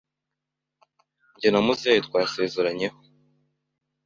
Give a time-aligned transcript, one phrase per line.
[1.35, 2.97] Njye na Muzehe twasezeranyeho